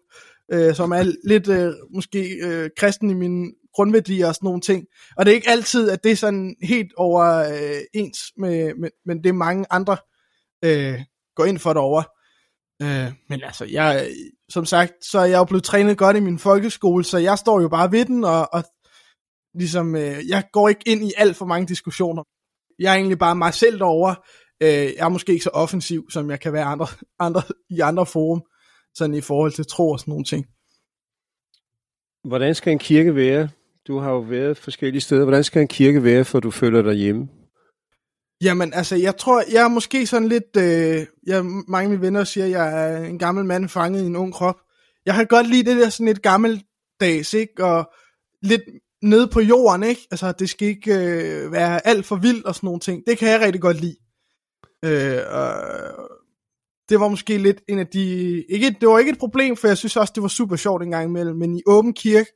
øh, 0.53 0.75
som 0.75 0.91
er 0.91 1.13
lidt 1.23 1.47
øh, 1.47 1.73
måske 1.95 2.37
øh, 2.43 2.69
kristen 2.77 3.09
i 3.09 3.13
min 3.13 3.53
grundværdier 3.73 4.27
og 4.27 4.35
sådan 4.35 4.47
nogle 4.47 4.61
ting. 4.61 4.85
Og 5.17 5.25
det 5.25 5.31
er 5.31 5.35
ikke 5.35 5.49
altid, 5.49 5.89
at 5.89 6.03
det 6.03 6.11
er 6.11 6.15
sådan 6.15 6.55
helt 6.63 6.93
over 6.97 7.23
øh, 7.25 7.81
ens, 7.93 8.17
med, 8.37 8.73
med, 8.75 8.89
men 9.05 9.23
det 9.23 9.29
er 9.29 9.33
mange 9.33 9.65
andre 9.69 9.97
øh, 10.65 10.99
går 11.35 11.45
ind 11.45 11.59
for 11.59 11.73
derovre. 11.73 12.03
Øh, 12.81 13.13
men 13.29 13.43
altså, 13.43 13.65
jeg, 13.65 14.11
som 14.49 14.65
sagt, 14.65 15.05
så 15.05 15.19
er 15.19 15.25
jeg 15.25 15.37
jo 15.37 15.43
blevet 15.43 15.63
trænet 15.63 15.97
godt 15.97 16.17
i 16.17 16.19
min 16.19 16.39
folkeskole, 16.39 17.03
så 17.03 17.17
jeg 17.17 17.37
står 17.37 17.61
jo 17.61 17.69
bare 17.69 17.91
ved 17.91 18.05
den, 18.05 18.23
og, 18.23 18.53
og 18.53 18.63
ligesom, 19.53 19.95
øh, 19.95 20.27
jeg 20.27 20.43
går 20.53 20.69
ikke 20.69 20.83
ind 20.85 21.03
i 21.03 21.11
alt 21.17 21.35
for 21.35 21.45
mange 21.45 21.67
diskussioner. 21.67 22.23
Jeg 22.79 22.91
er 22.91 22.95
egentlig 22.95 23.19
bare 23.19 23.35
mig 23.35 23.53
selv 23.53 23.79
derovre. 23.79 24.15
Øh, 24.63 24.69
jeg 24.69 25.05
er 25.05 25.09
måske 25.09 25.31
ikke 25.31 25.43
så 25.43 25.49
offensiv, 25.49 26.11
som 26.11 26.29
jeg 26.29 26.39
kan 26.39 26.53
være 26.53 26.63
andre, 26.63 26.87
andre, 27.19 27.41
i 27.69 27.79
andre 27.79 28.05
forum, 28.05 28.41
sådan 28.93 29.15
i 29.15 29.21
forhold 29.21 29.51
til 29.51 29.65
tro 29.65 29.89
og 29.89 29.99
sådan 29.99 30.11
nogle 30.11 30.25
ting. 30.25 30.45
Hvordan 32.23 32.55
skal 32.55 32.71
en 32.71 32.79
kirke 32.79 33.15
være? 33.15 33.49
Du 33.87 33.97
har 33.97 34.11
jo 34.11 34.19
været 34.19 34.57
forskellige 34.57 35.01
steder. 35.01 35.23
Hvordan 35.23 35.43
skal 35.43 35.61
en 35.61 35.67
kirke 35.67 36.03
være, 36.03 36.25
for 36.25 36.39
du 36.39 36.51
føler 36.51 36.81
dig 36.81 36.93
hjemme? 36.93 37.27
Jamen, 38.41 38.73
altså, 38.73 38.95
jeg 38.95 39.17
tror, 39.17 39.43
jeg 39.51 39.63
er 39.63 39.67
måske 39.67 40.07
sådan 40.07 40.27
lidt, 40.27 40.57
øh, 40.57 41.05
jeg, 41.27 41.45
mange 41.45 41.83
af 41.83 41.89
mine 41.89 42.01
venner 42.01 42.23
siger, 42.23 42.45
at 42.45 42.51
jeg 42.51 42.83
er 42.83 43.03
en 43.03 43.19
gammel 43.19 43.45
mand 43.45 43.69
fanget 43.69 44.03
i 44.03 44.05
en 44.05 44.15
ung 44.15 44.33
krop. 44.33 44.55
Jeg 45.05 45.15
har 45.15 45.23
godt 45.23 45.49
lide 45.49 45.69
det 45.71 45.77
der 45.77 45.89
sådan 45.89 46.05
lidt 46.05 46.21
gammeldags, 46.21 47.33
ikke? 47.33 47.65
Og 47.65 47.91
lidt 48.41 48.61
nede 49.01 49.27
på 49.27 49.39
jorden, 49.39 49.83
ikke? 49.83 50.07
Altså, 50.11 50.31
det 50.31 50.49
skal 50.49 50.67
ikke 50.67 50.93
øh, 50.93 51.51
være 51.51 51.87
alt 51.87 52.05
for 52.05 52.15
vildt 52.15 52.45
og 52.45 52.55
sådan 52.55 52.67
nogle 52.67 52.79
ting. 52.79 53.03
Det 53.07 53.17
kan 53.17 53.29
jeg 53.29 53.41
rigtig 53.41 53.61
godt 53.61 53.81
lide. 53.81 53.95
Øh, 54.85 55.19
og 55.31 55.53
det 56.89 56.99
var 56.99 57.07
måske 57.07 57.37
lidt 57.37 57.61
en 57.69 57.79
af 57.79 57.87
de... 57.87 58.03
Ikke, 58.49 58.75
det 58.81 58.89
var 58.89 58.99
ikke 58.99 59.11
et 59.11 59.19
problem, 59.19 59.57
for 59.57 59.67
jeg 59.67 59.77
synes 59.77 59.97
også, 59.97 60.11
det 60.15 60.23
var 60.23 60.29
super 60.29 60.55
sjovt 60.55 60.83
en 60.83 60.91
gang 60.91 61.09
imellem, 61.09 61.35
men 61.35 61.57
i 61.57 61.61
åben 61.65 61.93
kirke, 61.93 62.31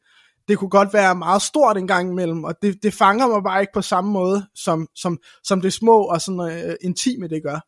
det 0.47 0.57
kunne 0.57 0.69
godt 0.69 0.93
være 0.93 1.15
meget 1.15 1.41
stort 1.41 1.77
en 1.77 1.87
gang 1.87 2.11
imellem, 2.11 2.43
og 2.43 2.55
det, 2.61 2.83
det 2.83 2.93
fanger 2.93 3.27
mig 3.27 3.43
bare 3.43 3.61
ikke 3.61 3.73
på 3.73 3.81
samme 3.81 4.11
måde, 4.11 4.45
som, 4.55 4.87
som, 4.95 5.19
som 5.43 5.61
det 5.61 5.73
små 5.73 6.03
og 6.03 6.21
sådan 6.21 6.67
øh, 6.69 6.75
intime 6.81 7.27
det 7.27 7.43
gør. 7.43 7.59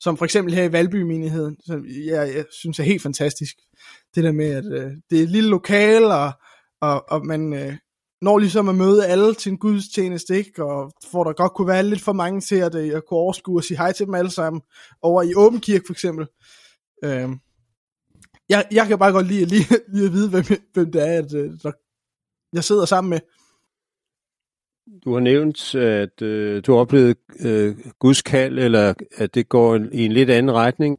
Som 0.00 0.16
for 0.16 0.24
eksempel 0.24 0.54
her 0.54 0.64
i 0.64 0.72
Valby-menigheden, 0.72 1.56
som 1.66 1.86
jeg, 1.86 2.34
jeg 2.34 2.44
synes 2.52 2.78
er 2.78 2.82
helt 2.82 3.02
fantastisk. 3.02 3.56
Det 4.14 4.24
der 4.24 4.32
med, 4.32 4.50
at 4.50 4.64
øh, 4.64 4.92
det 5.10 5.18
er 5.18 5.22
et 5.22 5.30
lille 5.30 5.50
lokal, 5.50 6.04
og, 6.04 6.32
og, 6.80 7.04
og 7.10 7.26
man 7.26 7.52
øh, 7.52 7.76
når 8.22 8.38
ligesom 8.38 8.68
at 8.68 8.74
møde 8.74 9.06
alle 9.06 9.34
til 9.34 9.52
en 9.52 9.58
gudstjeneste, 9.58 10.36
ikke? 10.36 10.64
og 10.64 10.92
hvor 11.10 11.24
der 11.24 11.32
godt 11.32 11.54
kunne 11.54 11.68
være 11.68 11.82
lidt 11.82 12.00
for 12.00 12.12
mange 12.12 12.40
til, 12.40 12.56
at 12.56 12.74
øh, 12.74 12.88
jeg 12.88 13.02
kunne 13.08 13.18
overskue 13.18 13.58
og 13.58 13.64
sige 13.64 13.78
hej 13.78 13.92
til 13.92 14.06
dem 14.06 14.14
alle 14.14 14.30
sammen, 14.30 14.62
over 15.02 15.22
i 15.22 15.34
Åben 15.34 15.60
Kirke 15.60 15.84
for 15.86 15.92
eksempel. 15.92 16.26
Øh, 17.04 17.28
jeg, 18.48 18.66
jeg 18.70 18.86
kan 18.86 18.98
bare 18.98 19.12
godt 19.12 19.26
lide, 19.26 19.44
lige, 19.44 19.64
lige 19.88 20.06
at 20.06 20.12
vide, 20.12 20.30
hvem, 20.30 20.44
hvem 20.74 20.92
det 20.92 21.08
er, 21.08 21.18
at, 21.18 21.34
øh, 21.34 21.50
der, 21.62 21.72
jeg 22.52 22.64
sidder 22.64 22.84
sammen 22.84 23.10
med. 23.10 23.20
Du 25.04 25.12
har 25.12 25.20
nævnt, 25.20 25.74
at 25.74 26.22
øh, 26.22 26.62
du 26.66 26.72
har 26.72 26.80
oplevet 26.80 27.16
øh, 27.40 27.76
Guds 27.98 28.22
kald, 28.22 28.58
eller 28.58 28.94
at 29.16 29.34
det 29.34 29.48
går 29.48 29.76
en, 29.76 29.92
i 29.92 30.04
en 30.04 30.12
lidt 30.12 30.30
anden 30.30 30.54
retning. 30.54 30.98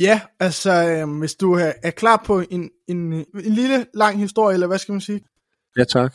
Ja, 0.00 0.20
altså 0.40 0.70
øh, 0.70 1.18
hvis 1.18 1.34
du 1.34 1.52
er, 1.52 1.72
er 1.82 1.90
klar 1.90 2.22
på 2.26 2.42
en, 2.50 2.70
en, 2.88 3.12
en 3.12 3.26
lille 3.34 3.86
lang 3.94 4.18
historie, 4.18 4.54
eller 4.54 4.66
hvad 4.66 4.78
skal 4.78 4.92
man 4.92 5.00
sige? 5.00 5.20
Ja, 5.78 5.84
tak. 5.84 6.14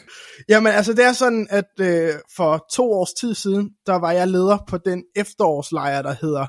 Jamen 0.50 0.74
altså 0.74 0.94
det 0.94 1.06
er 1.06 1.14
sådan, 1.14 1.48
at 1.50 1.70
øh, 1.82 2.14
for 2.36 2.66
to 2.74 2.92
års 2.92 3.14
tid 3.14 3.34
siden, 3.34 3.70
der 3.86 3.96
var 3.96 4.12
jeg 4.12 4.28
leder 4.28 4.58
på 4.68 4.78
den 4.78 5.04
efterårslejr, 5.16 6.02
der 6.02 6.16
hedder 6.22 6.48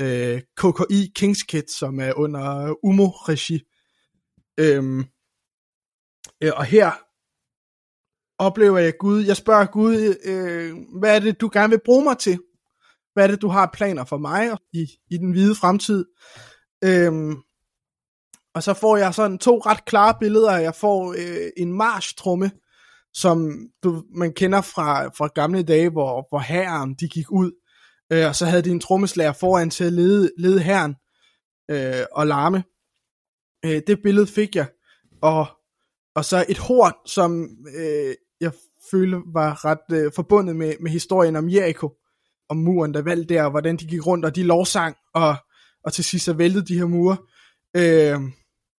øh, 0.00 0.40
KKI 0.56 1.12
Kings 1.14 1.42
Kid, 1.42 1.68
som 1.78 2.00
er 2.00 2.12
under 2.16 2.74
UMO-regi. 2.84 3.60
Øhm, 4.60 5.04
øh, 6.42 6.52
og 6.56 6.64
her 6.64 6.90
oplever 8.38 8.78
jeg 8.78 8.98
Gud, 8.98 9.24
jeg 9.24 9.36
spørger 9.36 9.66
Gud, 9.66 10.16
øh, 10.24 10.98
hvad 10.98 11.16
er 11.16 11.20
det, 11.20 11.40
du 11.40 11.50
gerne 11.52 11.70
vil 11.70 11.80
bruge 11.84 12.04
mig 12.04 12.18
til? 12.18 12.38
Hvad 13.14 13.24
er 13.24 13.28
det, 13.28 13.42
du 13.42 13.48
har 13.48 13.70
planer 13.74 14.04
for 14.04 14.18
mig 14.18 14.58
i, 14.72 14.86
i 15.10 15.18
den 15.18 15.32
hvide 15.32 15.54
fremtid? 15.54 16.04
Øhm, 16.84 17.36
og 18.54 18.62
så 18.62 18.74
får 18.74 18.96
jeg 18.96 19.14
sådan 19.14 19.38
to 19.38 19.58
ret 19.58 19.84
klare 19.84 20.14
billeder. 20.20 20.56
Jeg 20.56 20.74
får 20.74 21.12
øh, 21.12 21.50
en 21.56 21.72
marschtrumme, 21.72 22.50
som 23.14 23.68
du, 23.82 24.04
man 24.14 24.32
kender 24.32 24.60
fra, 24.60 25.08
fra 25.08 25.28
gamle 25.34 25.62
dage, 25.62 25.90
hvor, 25.90 26.26
hvor 26.28 26.38
herren 26.38 26.94
de 26.94 27.08
gik 27.08 27.30
ud, 27.30 27.52
øh, 28.12 28.26
og 28.28 28.36
så 28.36 28.46
havde 28.46 28.62
de 28.62 28.70
en 28.70 28.80
trommeslager 28.80 29.32
foran 29.32 29.70
til 29.70 29.84
at 29.84 29.92
lede, 29.92 30.30
lede 30.38 30.60
herren 30.60 30.94
øh, 31.70 32.06
og 32.12 32.26
larme. 32.26 32.64
Øh, 33.64 33.82
det 33.86 34.02
billede 34.02 34.26
fik 34.26 34.56
jeg, 34.56 34.66
og, 35.22 35.46
og 36.14 36.24
så 36.24 36.44
et 36.48 36.58
horn, 36.58 36.92
som 37.06 37.48
øh, 37.76 38.14
jeg 38.40 38.52
følte 38.90 39.16
var 39.34 39.64
ret 39.64 39.96
øh, 39.98 40.12
forbundet 40.14 40.56
med, 40.56 40.74
med 40.80 40.90
historien 40.90 41.36
om 41.36 41.50
Jericho, 41.50 41.92
om 42.48 42.56
muren, 42.56 42.94
der 42.94 43.02
valgte 43.02 43.34
der, 43.34 43.44
og 43.44 43.50
hvordan 43.50 43.76
de 43.76 43.86
gik 43.86 44.06
rundt, 44.06 44.24
og 44.24 44.36
de 44.36 44.42
lovsang, 44.42 44.96
og, 45.14 45.36
og 45.84 45.92
til 45.92 46.04
sidst 46.04 46.24
så 46.24 46.32
væltede 46.32 46.66
de 46.66 46.78
her 46.78 46.86
mure. 46.86 47.16
Øh, 47.76 48.20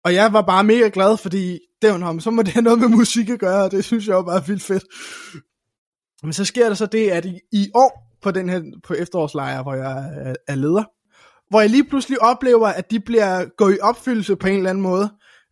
og 0.04 0.14
jeg 0.14 0.34
var 0.34 0.42
bare 0.42 0.64
mega 0.64 0.90
glad, 0.94 1.18
fordi 1.18 1.60
det 1.82 2.24
så 2.24 2.32
må 2.32 2.42
det 2.42 2.54
have 2.54 2.64
noget 2.64 2.80
med 2.80 2.88
musik 2.88 3.30
at 3.30 3.40
gøre, 3.40 3.64
og 3.64 3.72
det 3.72 3.86
synes 3.86 4.08
jeg 4.08 4.16
var 4.16 4.24
bare 4.24 4.48
vildt 4.48 4.64
fedt. 4.64 4.84
Men 6.24 6.34
så 6.34 6.46
sker 6.46 6.68
der 6.68 6.76
så 6.76 6.86
det, 6.86 7.10
at 7.10 7.26
i, 7.26 7.40
i 7.52 7.72
år 7.76 8.03
på 8.24 8.32
den 8.32 8.50
her 8.50 8.62
på 8.88 8.94
efterårslejr, 8.94 9.64
hvor 9.64 9.74
jeg 9.74 10.10
er, 10.16 10.36
er 10.48 10.56
leder, 10.56 10.84
hvor 11.50 11.62
jeg 11.62 11.70
lige 11.70 11.90
pludselig 11.90 12.22
oplever, 12.22 12.68
at 12.68 12.92
de 12.92 13.00
bliver 13.00 13.46
gået 13.58 13.76
i 13.76 13.80
opfyldelse 13.82 14.36
på 14.36 14.48
en 14.48 14.58
eller 14.58 14.70
anden 14.70 14.82
måde. 14.82 15.10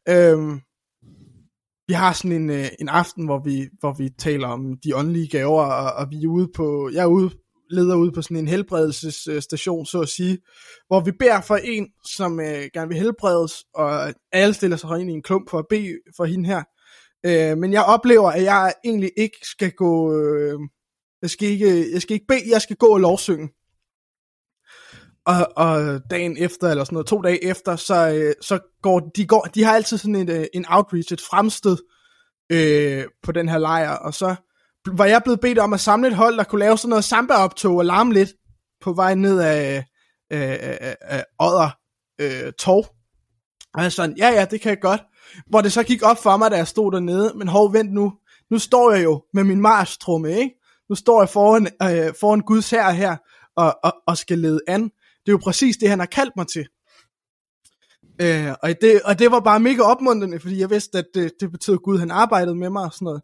Øhm, 0.09 0.59
vi 1.87 1.93
har 1.93 2.13
sådan 2.13 2.31
en, 2.31 2.49
øh, 2.49 2.67
en 2.79 2.89
aften, 2.89 3.25
hvor 3.25 3.39
vi, 3.43 3.67
hvor 3.79 3.93
vi 3.93 4.09
taler 4.19 4.47
om 4.47 4.77
de 4.83 4.95
åndelige 4.95 5.29
gaver, 5.29 5.63
og, 5.63 5.93
og 5.93 6.07
vi 6.11 6.23
er 6.23 6.27
ude 6.27 6.49
på, 6.55 6.89
jeg 6.93 7.01
er 7.01 7.07
ude 7.07 7.29
leder 7.71 7.95
ude 7.95 8.11
på 8.11 8.21
sådan 8.21 8.37
en 8.37 8.47
helbredelsesstation, 8.47 9.85
så 9.85 10.01
at 10.01 10.09
sige, 10.09 10.37
hvor 10.87 10.99
vi 10.99 11.11
beder 11.19 11.41
for 11.41 11.55
en, 11.55 11.87
som 12.05 12.39
øh, 12.39 12.63
gerne 12.73 12.87
vil 12.87 12.97
helbredes, 12.97 13.53
og 13.75 14.13
alle 14.31 14.53
stiller 14.53 14.77
sig 14.77 14.99
ind 14.99 15.09
i 15.09 15.13
en 15.13 15.23
klump 15.23 15.49
for 15.49 15.59
at 15.59 15.65
bede 15.69 15.99
for 16.17 16.25
hende 16.25 16.49
her. 16.49 16.63
Øh, 17.25 17.57
men 17.57 17.73
jeg 17.73 17.83
oplever, 17.83 18.31
at 18.31 18.43
jeg 18.43 18.73
egentlig 18.85 19.11
ikke 19.17 19.37
skal 19.43 19.71
gå, 19.71 20.15
øh, 20.15 20.59
jeg, 21.21 21.29
skal 21.29 21.47
ikke, 21.47 21.93
jeg 21.93 22.01
skal 22.01 22.13
ikke 22.13 22.27
bede, 22.27 22.51
jeg 22.51 22.61
skal 22.61 22.75
gå 22.75 22.87
og 22.87 22.99
lovsynge. 22.99 23.49
Og, 25.25 25.47
og 25.55 26.01
dagen 26.09 26.37
efter, 26.37 26.69
eller 26.69 26.83
sådan 26.83 26.95
noget, 26.95 27.07
to 27.07 27.21
dage 27.21 27.43
efter, 27.43 27.75
så, 27.75 28.09
øh, 28.09 28.33
så 28.41 28.59
går 28.81 28.99
de, 28.99 29.25
går, 29.25 29.41
de 29.55 29.63
har 29.63 29.75
altid 29.75 29.97
sådan 29.97 30.15
en, 30.15 30.29
øh, 30.29 30.45
en 30.53 30.65
outreach, 30.69 31.13
et 31.13 31.21
fremsted 31.21 31.77
øh, 32.51 33.05
på 33.23 33.31
den 33.31 33.49
her 33.49 33.57
lejr, 33.57 33.91
og 33.91 34.13
så 34.13 34.35
var 34.87 35.05
jeg 35.05 35.21
blevet 35.23 35.39
bedt 35.39 35.59
om 35.59 35.73
at 35.73 35.79
samle 35.79 36.07
et 36.07 36.15
hold, 36.15 36.37
der 36.37 36.43
kunne 36.43 36.59
lave 36.59 36.77
sådan 36.77 36.89
noget 36.89 37.03
samba-optog 37.03 37.75
og 37.75 37.85
larme 37.85 38.13
lidt 38.13 38.33
på 38.81 38.93
vej 38.93 39.15
ned 39.15 39.39
af, 39.39 39.85
af, 40.29 40.77
af, 40.81 40.95
af 41.01 41.25
Odder 41.39 41.69
øh, 42.21 42.53
Torv. 42.53 42.85
Og 43.73 43.83
jeg 43.83 43.91
sådan, 43.91 44.17
ja 44.17 44.29
ja, 44.29 44.45
det 44.45 44.61
kan 44.61 44.69
jeg 44.69 44.81
godt. 44.81 45.01
Hvor 45.49 45.61
det 45.61 45.71
så 45.71 45.83
gik 45.83 46.03
op 46.03 46.23
for 46.23 46.37
mig, 46.37 46.51
da 46.51 46.55
jeg 46.55 46.67
stod 46.67 46.91
dernede, 46.91 47.33
men 47.35 47.47
hov, 47.47 47.73
vent 47.73 47.93
nu, 47.93 48.13
nu 48.51 48.59
står 48.59 48.91
jeg 48.91 49.03
jo 49.03 49.23
med 49.33 49.43
min 49.43 49.61
marstrumme, 49.61 50.31
ikke? 50.31 50.60
Nu 50.91 50.95
står 50.95 51.21
jeg 51.21 51.29
foran, 51.29 51.67
øh, 51.67 52.13
foran 52.19 52.39
Guds 52.39 52.69
her 52.69 52.91
her, 52.91 53.17
og, 53.55 53.79
og, 53.83 53.93
og 54.07 54.17
skal 54.17 54.39
lede 54.39 54.59
an. 54.67 54.83
Det 54.83 55.27
er 55.27 55.31
jo 55.31 55.39
præcis 55.43 55.77
det, 55.77 55.89
han 55.89 55.99
har 55.99 56.05
kaldt 56.05 56.33
mig 56.37 56.47
til. 56.47 56.67
Øh, 58.21 58.55
og, 58.63 58.69
det, 58.81 59.01
og 59.01 59.19
det 59.19 59.31
var 59.31 59.39
bare 59.39 59.59
mega 59.59 59.81
opmuntrende, 59.81 60.39
fordi 60.39 60.59
jeg 60.59 60.69
vidste, 60.69 60.97
at 60.97 61.05
det, 61.13 61.31
det 61.39 61.51
betød, 61.51 61.73
at 61.73 61.81
Gud 61.81 61.97
han 61.99 62.11
arbejdede 62.11 62.55
med 62.55 62.69
mig 62.69 62.83
og 62.83 62.93
sådan 62.93 63.05
noget. 63.05 63.21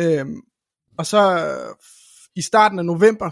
Øh, 0.00 0.26
og 0.98 1.06
så 1.06 1.20
i 2.36 2.42
starten 2.42 2.78
af 2.78 2.84
november, 2.84 3.30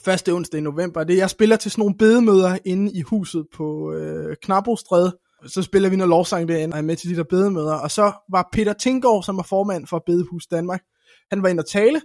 første 0.00 0.32
onsdag 0.32 0.58
i 0.58 0.62
november, 0.62 1.04
det 1.04 1.16
jeg 1.16 1.30
spiller 1.30 1.56
til 1.56 1.70
sådan 1.70 1.80
nogle 1.80 1.98
bedemøder 1.98 2.58
inde 2.64 2.92
i 2.92 3.00
huset 3.00 3.46
på 3.56 3.92
øh, 3.92 4.36
Knabostræde. 4.42 5.18
Så 5.46 5.62
spiller 5.62 5.88
vi 5.88 5.96
noget 5.96 6.08
lovsang 6.08 6.48
derinde, 6.48 6.74
og 6.74 6.78
er 6.78 6.82
med 6.82 6.96
til 6.96 7.10
de 7.10 7.16
der 7.16 7.24
bedemøder. 7.24 7.74
Og 7.74 7.90
så 7.90 8.12
var 8.30 8.48
Peter 8.52 8.72
Tinggaard, 8.72 9.22
som 9.22 9.38
er 9.38 9.42
formand 9.42 9.86
for 9.86 10.02
Bedehus 10.06 10.46
Danmark, 10.46 10.82
han 11.30 11.42
var 11.42 11.48
inde 11.48 11.60
og 11.60 11.68
tale. 11.68 12.00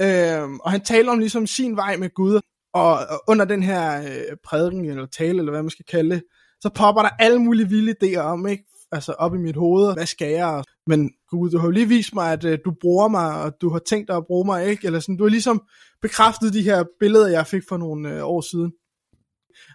Øh, 0.00 0.50
og 0.50 0.70
han 0.70 0.84
taler 0.84 1.12
om 1.12 1.18
ligesom 1.18 1.46
sin 1.46 1.76
vej 1.76 1.96
med 1.96 2.14
Gud. 2.14 2.40
Og, 2.74 2.92
og 2.92 3.22
under 3.28 3.44
den 3.44 3.62
her 3.62 4.02
øh, 4.02 4.36
prædiken, 4.44 4.84
eller 4.84 5.06
tale, 5.06 5.38
eller 5.38 5.52
hvad 5.52 5.62
man 5.62 5.70
skal 5.70 5.84
kalde 5.84 6.14
det, 6.14 6.22
så 6.60 6.70
popper 6.74 7.02
der 7.02 7.10
alle 7.18 7.38
mulige 7.38 7.68
vilde 7.68 7.94
idéer 8.02 8.20
om, 8.20 8.46
ikke? 8.46 8.64
altså 8.92 9.12
op 9.12 9.34
i 9.34 9.38
mit 9.38 9.56
hoved, 9.56 9.94
hvad 9.94 10.06
skal 10.06 10.30
jeg? 10.30 10.64
Men 10.86 11.10
Gud, 11.28 11.50
du 11.50 11.58
har 11.58 11.66
jo 11.66 11.70
lige 11.70 11.88
vist 11.88 12.14
mig, 12.14 12.32
at 12.32 12.44
øh, 12.44 12.58
du 12.64 12.72
bruger 12.80 13.08
mig, 13.08 13.42
og 13.42 13.52
du 13.60 13.70
har 13.70 13.78
tænkt 13.78 14.08
dig 14.08 14.16
at 14.16 14.26
bruge 14.26 14.46
mig, 14.46 14.66
ikke? 14.66 14.86
Eller 14.86 15.00
sådan, 15.00 15.16
du 15.16 15.24
har 15.24 15.30
ligesom 15.30 15.62
bekræftet 16.02 16.52
de 16.52 16.62
her 16.62 16.84
billeder, 17.00 17.28
jeg 17.28 17.46
fik 17.46 17.62
for 17.68 17.76
nogle 17.76 18.16
øh, 18.16 18.24
år 18.24 18.40
siden. 18.40 18.72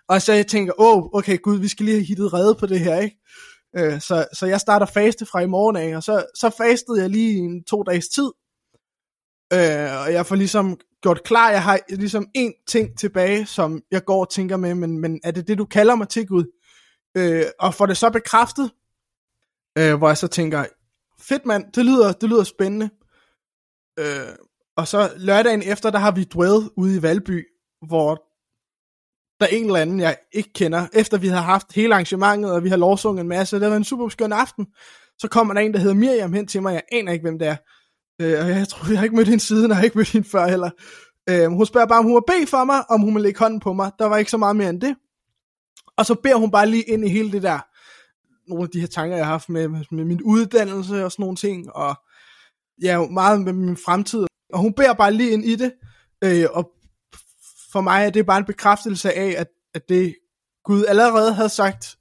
Og 0.07 0.21
så 0.21 0.33
jeg 0.33 0.47
tænker, 0.47 0.73
åh, 0.77 0.97
oh, 0.97 1.03
okay 1.13 1.41
Gud, 1.41 1.57
vi 1.57 1.67
skal 1.67 1.85
lige 1.85 1.95
have 1.95 2.05
hittet 2.05 2.33
redde 2.33 2.55
på 2.55 2.65
det 2.65 2.79
her, 2.79 2.99
ikke? 2.99 3.17
Øh, 3.77 4.01
så, 4.01 4.25
så 4.33 4.45
jeg 4.45 4.59
starter 4.59 4.85
faste 4.85 5.25
fra 5.25 5.39
i 5.41 5.47
morgen 5.47 5.75
af, 5.75 5.95
og 5.95 6.03
så, 6.03 6.25
så 6.35 6.49
fastede 6.57 7.01
jeg 7.01 7.09
lige 7.09 7.37
en 7.37 7.63
to 7.63 7.83
dages 7.83 8.07
tid. 8.07 8.31
Øh, 9.53 10.01
og 10.01 10.13
jeg 10.13 10.25
får 10.25 10.35
ligesom 10.35 10.79
gjort 11.01 11.23
klar, 11.23 11.49
jeg 11.49 11.63
har 11.63 11.79
ligesom 11.89 12.27
en 12.35 12.53
ting 12.67 12.97
tilbage, 12.97 13.45
som 13.45 13.81
jeg 13.91 14.05
går 14.05 14.19
og 14.19 14.29
tænker 14.29 14.57
med, 14.57 14.75
men, 14.75 14.99
men 14.99 15.19
er 15.23 15.31
det 15.31 15.47
det, 15.47 15.57
du 15.57 15.65
kalder 15.65 15.95
mig 15.95 16.09
til, 16.09 16.27
Gud? 16.27 16.59
Øh, 17.17 17.45
og 17.59 17.73
får 17.73 17.85
det 17.85 17.97
så 17.97 18.09
bekræftet, 18.09 18.71
øh, 19.77 19.95
hvor 19.95 20.07
jeg 20.07 20.17
så 20.17 20.27
tænker, 20.27 20.65
fedt 21.21 21.45
mand, 21.45 21.65
det 21.75 21.85
lyder, 21.85 22.13
det 22.13 22.29
lyder 22.29 22.43
spændende. 22.43 22.89
Øh, 23.99 24.35
og 24.77 24.87
så 24.87 25.11
lørdagen 25.17 25.63
efter, 25.63 25.89
der 25.89 25.99
har 25.99 26.11
vi 26.11 26.23
dwell 26.23 26.69
ude 26.77 26.95
i 26.95 27.01
Valby, 27.01 27.45
hvor 27.87 28.23
der 29.39 29.45
er 29.45 29.55
en 29.55 29.65
eller 29.65 29.79
anden, 29.79 29.99
jeg 29.99 30.17
ikke 30.31 30.53
kender, 30.53 30.87
efter 30.93 31.17
vi 31.17 31.27
har 31.27 31.41
haft 31.41 31.73
hele 31.73 31.93
arrangementet, 31.93 32.51
og 32.51 32.63
vi 32.63 32.69
har 32.69 32.77
lovsunget 32.77 33.21
en 33.21 33.27
masse, 33.27 33.59
det 33.59 33.69
var 33.69 33.75
en 33.75 33.83
super 33.83 34.09
skøn 34.09 34.33
aften, 34.33 34.67
så 35.17 35.27
kommer 35.27 35.53
der 35.53 35.61
en, 35.61 35.73
der 35.73 35.79
hedder 35.79 35.95
Miriam 35.95 36.33
hen 36.33 36.47
til 36.47 36.61
mig, 36.61 36.73
jeg 36.73 36.83
aner 36.91 37.11
ikke, 37.11 37.23
hvem 37.23 37.39
det 37.39 37.47
er. 37.47 37.55
Øh, 38.21 38.45
og 38.45 38.49
jeg 38.49 38.67
tror, 38.67 38.89
jeg 38.89 38.99
har 38.99 39.03
ikke 39.03 39.15
mødt 39.15 39.27
hende 39.27 39.43
siden, 39.43 39.65
og 39.65 39.69
jeg 39.69 39.77
har 39.77 39.83
ikke 39.83 39.97
mødt 39.97 40.11
hende 40.11 40.29
før 40.29 40.47
heller. 40.47 40.69
Øh, 41.29 41.47
hun 41.51 41.65
spørger 41.65 41.87
bare, 41.87 41.99
om 41.99 42.05
hun 42.05 42.13
må 42.13 42.23
bede 42.27 42.47
for 42.47 42.63
mig, 42.63 42.91
om 42.91 43.01
hun 43.01 43.13
må 43.13 43.19
lægge 43.19 43.39
hånden 43.39 43.59
på 43.59 43.73
mig. 43.73 43.91
Der 43.99 44.05
var 44.05 44.17
ikke 44.17 44.31
så 44.31 44.37
meget 44.37 44.55
mere 44.55 44.69
end 44.69 44.81
det. 44.81 44.95
Og 45.97 46.05
så 46.05 46.15
beder 46.15 46.35
hun 46.35 46.51
bare 46.51 46.69
lige 46.69 46.83
ind 46.83 47.05
i 47.05 47.09
hele 47.09 47.31
det 47.31 47.43
der 47.43 47.59
nogle 48.47 48.63
af 48.63 48.69
de 48.69 48.79
her 48.79 48.87
tanker, 48.87 49.15
jeg 49.15 49.25
har 49.25 49.31
haft 49.31 49.49
med, 49.49 49.67
med 49.67 50.05
min 50.05 50.21
uddannelse 50.21 51.05
og 51.05 51.11
sådan 51.11 51.23
nogle 51.23 51.35
ting, 51.35 51.71
og 51.75 51.95
ja, 52.81 53.05
meget 53.05 53.41
med 53.41 53.53
min 53.53 53.77
fremtid. 53.77 54.25
Og 54.53 54.59
hun 54.59 54.73
beder 54.73 54.93
bare 54.93 55.13
lige 55.13 55.31
ind 55.31 55.45
i 55.45 55.55
det, 55.55 55.73
øh, 56.23 56.45
og 56.51 56.71
for 57.71 57.81
mig 57.81 58.05
er 58.05 58.09
det 58.09 58.25
bare 58.25 58.37
en 58.37 58.45
bekræftelse 58.45 59.13
af, 59.13 59.35
at, 59.37 59.47
at 59.73 59.89
det 59.89 60.15
Gud 60.63 60.85
allerede 60.85 61.33
havde 61.33 61.49
sagt, 61.49 61.97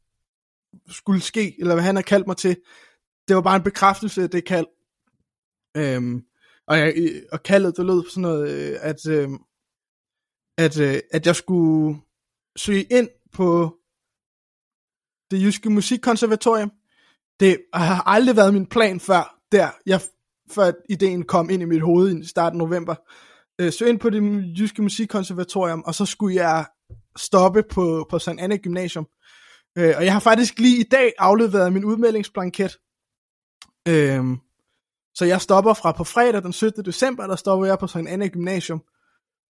skulle 0.88 1.21
ske, 1.21 1.61
eller 1.61 1.75
hvad 1.75 1.85
han 1.85 1.97
har 1.97 2.02
kaldt 2.02 2.26
mig 2.26 2.37
til, 2.37 2.57
det 3.28 3.37
var 3.37 3.42
bare 3.42 3.57
en 3.57 3.62
bekræftelse 3.62 4.23
af 4.23 4.31
det 4.31 4.45
kald. 4.45 4.66
Øhm, 5.76 6.23
og, 6.67 6.79
jeg, 6.79 6.95
og 7.33 7.43
kaldet, 7.43 7.76
det 7.76 7.87
lød 7.87 8.11
sådan 8.11 8.23
noget, 8.23 8.50
øh, 8.50 8.79
at, 8.81 9.07
øh, 9.09 9.29
at, 10.59 10.81
øh, 10.81 11.00
at 11.12 11.26
jeg 11.26 11.37
skulle 11.37 12.00
søge 12.57 12.83
ind 12.83 13.09
på 13.33 13.76
det 15.31 15.43
jyske 15.43 15.71
musikkonservatorium. 15.71 16.73
Det 17.41 17.59
har 17.75 18.02
aldrig 18.07 18.37
været 18.37 18.55
min 18.55 18.67
plan 18.67 19.00
før, 19.00 19.38
der, 19.52 19.71
jeg, 19.87 20.00
før 20.50 20.73
ideen 20.88 21.25
kom 21.25 21.50
ind 21.50 21.62
i 21.62 21.67
mit 21.67 21.83
hoved 21.83 22.19
i 22.19 22.26
starten 22.26 22.61
af 22.61 22.67
november. 22.69 22.95
Øh, 23.61 23.73
ind 23.88 24.00
på 24.00 24.11
det 24.11 24.23
jyske 24.59 24.83
musikkonservatorium, 24.83 25.83
og 25.87 25.95
så 25.95 26.07
skulle 26.07 26.37
jeg 26.37 26.67
stoppe 27.17 27.62
på, 27.62 28.07
på 28.11 28.19
St. 28.19 28.29
Anne 28.29 28.59
Gymnasium. 28.59 29.07
Øh, 29.79 29.95
og 29.97 30.05
jeg 30.05 30.12
har 30.12 30.21
faktisk 30.21 30.59
lige 30.59 30.81
i 30.81 30.83
dag 30.83 31.12
afleveret 31.19 31.73
min 31.73 31.85
udmeldingsblanket. 31.85 32.79
Øhm, 33.88 34.38
så 35.14 35.25
jeg 35.25 35.40
stopper 35.40 35.75
fra 35.75 35.92
på 35.92 36.04
fredag 36.04 36.42
den 36.42 36.52
17. 36.52 36.85
december, 36.85 37.26
der 37.26 37.37
stopper 37.37 37.66
jeg 37.66 37.78
på 37.78 37.87
St. 37.87 37.97
Anne 37.97 38.28
Gymnasium. 38.28 38.83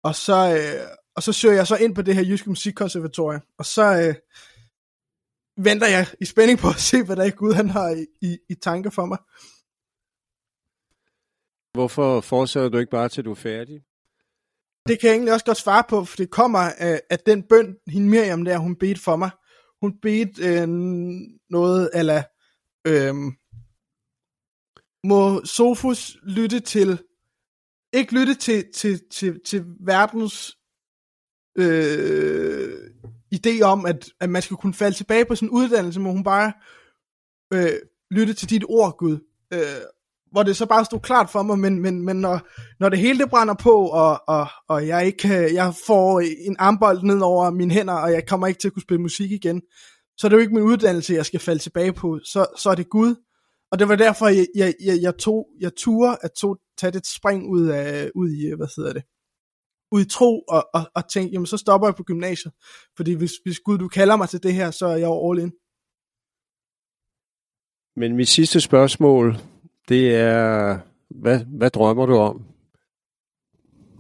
Og 0.04 0.16
så, 0.16 0.58
øh, 0.58 0.88
og 1.16 1.24
så 1.24 1.34
søger 1.34 1.56
jeg 1.56 1.68
så 1.68 1.76
ind 1.76 1.96
på 1.96 2.02
det 2.02 2.16
her 2.16 2.26
jyske 2.26 2.50
musikkonservatorium. 2.50 3.42
Og 3.58 3.66
så, 3.66 4.02
øh, 4.02 4.16
venter 5.58 5.88
jeg 5.88 6.08
i 6.22 6.26
spænding 6.26 6.60
på 6.60 6.68
at 6.68 6.80
se, 6.80 7.04
hvad 7.04 7.16
der 7.16 7.26
er 7.26 7.30
Gud 7.30 7.54
han 7.54 7.70
har 7.70 7.90
i, 7.90 8.06
i, 8.22 8.38
i 8.50 8.56
tanke 8.56 8.92
for 8.92 9.06
mig. 9.06 9.18
Hvorfor 11.74 12.22
fortsætter 12.22 12.70
du 12.70 12.78
ikke 12.78 12.92
bare 12.92 13.10
til 13.10 13.26
du 13.26 13.32
er 13.32 13.36
færdig? 13.36 13.82
Det 14.88 15.00
kan 15.00 15.08
jeg 15.08 15.14
egentlig 15.14 15.34
også 15.34 15.46
godt 15.46 15.58
svare 15.58 15.84
på, 15.90 16.06
for 16.06 16.18
det 16.18 16.30
kommer 16.30 16.60
af, 16.60 17.02
at 17.10 17.26
den 17.26 17.44
bøn, 17.44 17.76
hende 17.88 18.10
Miriam 18.10 18.46
der, 18.46 18.58
hun 18.58 18.76
bedte 18.76 19.02
for 19.02 19.16
mig. 19.16 19.30
Hun 19.82 20.00
bedte 20.02 20.44
øh, 20.48 20.68
noget, 21.50 21.90
eller 21.94 22.24
øh, 22.88 23.16
må 25.08 25.42
Sofus 25.46 26.18
lytte 26.24 26.60
til, 26.60 27.00
ikke 27.94 28.14
lytte 28.14 28.36
til, 28.36 28.66
til, 28.76 29.02
til, 29.12 29.40
til 29.46 29.66
verdens 29.80 30.58
øh, 31.58 32.74
idé 33.36 33.62
om, 33.62 33.86
at, 33.86 34.10
at 34.20 34.30
man 34.30 34.42
skal 34.42 34.58
kunne 34.58 34.74
falde 34.74 34.98
tilbage 34.98 35.26
på 35.26 35.36
sin 35.36 35.50
uddannelse, 35.50 36.00
må 36.00 36.12
hun 36.12 36.24
bare 36.24 36.54
øh, 37.54 37.80
lytte 38.12 38.34
til 38.34 38.50
dit 38.50 38.64
ord, 38.70 38.98
Gud. 38.98 39.20
Øh, 39.54 39.82
hvor 40.32 40.44
det 40.44 40.56
så 40.56 40.66
bare 40.66 40.86
stod 40.86 41.00
klart 41.00 41.30
for 41.30 41.42
mig, 41.44 41.60
men, 41.60 41.80
men, 41.80 42.02
men 42.02 42.22
når, 42.22 42.40
når 42.80 42.90
det 42.90 43.00
hele 43.00 43.20
det 43.20 43.30
brænder 43.30 43.54
på, 43.54 43.88
og, 43.88 44.22
og, 44.28 44.48
og 44.70 44.88
jeg 44.88 45.06
ikke 45.06 45.54
jeg 45.54 45.74
får 45.88 46.20
en 46.20 46.56
armbold 46.60 47.04
ned 47.04 47.22
over 47.22 47.50
mine 47.50 47.74
hænder, 47.74 47.94
og 47.94 48.12
jeg 48.12 48.28
kommer 48.28 48.48
ikke 48.48 48.60
til 48.60 48.68
at 48.68 48.74
kunne 48.74 48.82
spille 48.82 49.02
musik 49.02 49.32
igen, 49.32 49.62
så 50.18 50.28
er 50.28 50.30
det 50.30 50.36
jo 50.36 50.42
ikke 50.42 50.54
min 50.54 50.64
uddannelse, 50.64 51.14
jeg 51.14 51.26
skal 51.26 51.40
falde 51.40 51.62
tilbage 51.62 51.94
på, 51.94 52.20
så, 52.24 52.46
så 52.58 52.70
er 52.70 52.76
det 52.76 52.90
Gud. 52.90 53.16
Og 53.72 53.80
det 53.80 53.88
var 53.88 53.96
derfor, 53.96 54.28
jeg, 54.28 54.48
jeg, 54.56 54.74
jeg, 54.84 55.02
jeg 55.02 55.18
tog, 55.18 55.48
jeg 55.60 55.72
turde 55.78 56.18
at 56.22 56.32
tog, 56.32 56.58
tage 56.78 56.92
det 56.92 57.08
spring 57.08 57.50
ud, 57.50 57.68
af, 57.68 58.12
ud 58.16 58.30
i, 58.30 58.56
hvad 58.58 58.68
hedder 58.76 58.94
det, 58.94 59.04
ud 59.92 60.02
i 60.02 60.10
tro, 60.10 60.42
og, 60.42 60.70
og, 60.74 60.92
og 60.96 61.10
tænke, 61.10 61.34
jamen 61.34 61.46
så 61.46 61.58
stopper 61.58 61.88
jeg 61.88 61.96
på 61.96 62.04
gymnasiet, 62.04 62.54
fordi 62.96 63.14
hvis, 63.14 63.32
hvis 63.44 63.60
Gud, 63.60 63.78
du 63.78 63.88
kalder 63.88 64.16
mig 64.16 64.30
til 64.30 64.44
det 64.44 64.54
her, 64.54 64.72
så 64.72 64.86
er 64.86 64.98
jeg 64.98 65.10
all 65.10 65.40
in. 65.40 65.52
Men 67.96 68.16
mit 68.16 68.28
sidste 68.28 68.62
spørgsmål, 68.62 69.38
det 69.90 70.16
er, 70.16 70.80
hvad, 71.10 71.40
hvad 71.46 71.70
drømmer 71.70 72.06
du 72.06 72.16
om? 72.16 72.46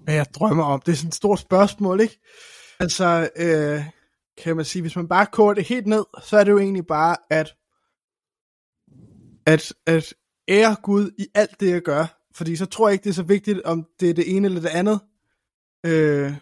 Hvad 0.03 0.13
jeg 0.15 0.25
drømmer 0.33 0.63
om? 0.63 0.81
Det 0.81 0.91
er 0.91 0.95
sådan 0.95 1.07
et 1.07 1.15
stort 1.15 1.39
spørgsmål, 1.39 2.01
ikke? 2.01 2.19
Altså, 2.79 3.29
øh, 3.35 3.83
kan 4.43 4.55
man 4.55 4.65
sige, 4.65 4.81
hvis 4.81 4.95
man 4.95 5.07
bare 5.07 5.25
koger 5.25 5.53
det 5.53 5.63
helt 5.63 5.87
ned, 5.87 6.03
så 6.23 6.37
er 6.37 6.43
det 6.43 6.51
jo 6.51 6.59
egentlig 6.59 6.87
bare, 6.87 7.15
at, 7.29 7.55
at, 9.47 9.73
at 9.85 10.13
ære 10.47 10.75
Gud 10.83 11.11
i 11.17 11.27
alt 11.33 11.59
det, 11.59 11.69
jeg 11.69 11.81
gør. 11.81 12.29
Fordi 12.35 12.55
så 12.55 12.65
tror 12.65 12.87
jeg 12.87 12.93
ikke, 12.93 13.03
det 13.03 13.09
er 13.09 13.13
så 13.13 13.23
vigtigt, 13.23 13.61
om 13.61 13.85
det 13.99 14.09
er 14.09 14.13
det 14.13 14.35
ene 14.35 14.45
eller 14.47 14.61
det 14.61 14.69
andet. 14.69 14.99
Øh, 15.85 16.33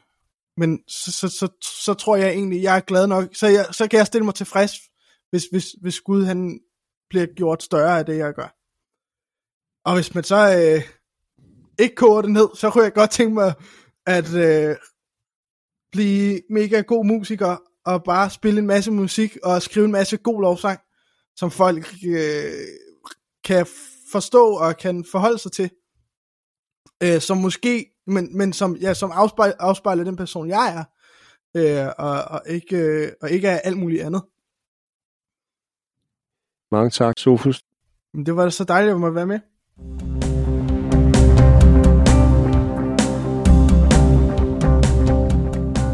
men 0.58 0.80
så, 0.88 1.12
så, 1.12 1.28
så, 1.28 1.48
så 1.84 1.94
tror 1.94 2.16
jeg 2.16 2.30
egentlig, 2.30 2.64
jeg 2.64 2.76
er 2.76 2.80
glad 2.80 3.08
nok. 3.08 3.26
Så, 3.34 3.48
jeg, 3.48 3.66
så 3.72 3.88
kan 3.88 3.98
jeg 3.98 4.08
stille 4.08 4.26
mig 4.26 4.36
tilfreds, 4.36 4.72
hvis, 5.30 5.44
hvis, 5.52 5.76
hvis 5.82 6.02
Gud 6.02 6.26
han 6.26 6.60
bliver 7.10 7.26
gjort 7.26 7.64
større 7.64 8.00
af 8.00 8.06
det, 8.06 8.18
jeg 8.18 8.34
gør. 8.34 8.56
Og 9.86 9.96
hvis 9.96 10.16
man 10.16 10.24
så 10.24 10.36
øh, 10.36 10.84
ikke 11.80 11.96
koger 11.96 12.22
det 12.22 12.32
ned, 12.32 12.48
så 12.56 12.70
kunne 12.70 12.84
jeg 12.84 12.94
godt 12.94 13.12
tænke 13.12 13.34
mig 13.34 13.54
at 14.06 14.34
øh, 14.34 14.76
blive 15.92 16.42
mega 16.50 16.82
god 16.82 17.06
musiker 17.06 17.58
og 17.86 18.04
bare 18.04 18.30
spille 18.30 18.60
en 18.60 18.68
masse 18.68 18.92
musik 18.92 19.38
og 19.44 19.62
skrive 19.62 19.86
en 19.86 19.92
masse 19.92 20.18
god 20.18 20.42
lovsang, 20.42 20.80
som 21.36 21.52
folk 21.52 21.94
øh, 22.08 22.52
kan 23.46 23.66
forstå 24.12 24.46
og 24.56 24.78
kan 24.78 25.06
forholde 25.12 25.38
sig 25.38 25.52
til. 25.52 25.70
Øh, 27.04 27.22
som 27.22 27.38
måske, 27.38 27.86
men, 28.08 28.38
men 28.38 28.54
som, 28.54 28.76
ja, 28.76 28.94
som 28.94 29.12
afspejler, 29.14 29.56
afspejler 29.60 30.04
den 30.04 30.16
person, 30.16 30.50
jeg 30.50 30.76
er, 30.78 30.84
øh, 31.58 31.92
og, 31.98 32.24
og, 32.24 32.42
ikke, 32.48 32.78
øh, 32.78 33.12
og 33.22 33.30
ikke 33.32 33.48
er 33.48 33.58
alt 33.58 33.78
muligt 33.78 34.04
andet. 34.04 34.24
Mange 36.72 36.90
tak, 36.90 37.20
Sofus. 37.20 37.64
Det 38.26 38.36
var 38.36 38.50
så 38.50 38.64
dejligt 38.64 38.94
at 38.94 39.00
måtte 39.00 39.16
være 39.16 39.26
med. 39.26 39.40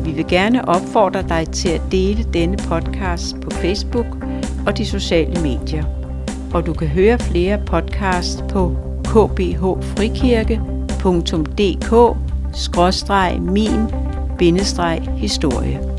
Vi 0.06 0.12
vil 0.12 0.28
gerne 0.30 0.68
opfordre 0.68 1.22
dig 1.22 1.54
til 1.54 1.70
at 1.70 1.82
dele 1.92 2.24
denne 2.34 2.58
podcast 2.58 3.36
på 3.42 3.50
Facebook 3.50 4.06
og 4.68 4.78
de 4.78 4.86
sociale 4.86 5.42
medier. 5.42 6.01
Og 6.54 6.66
du 6.66 6.74
kan 6.74 6.88
høre 6.88 7.20
flere 7.20 7.62
podcasts 7.66 8.44
på 8.50 8.76
kbhfrikirke.dk 9.04 11.94
min-historie 13.40 15.91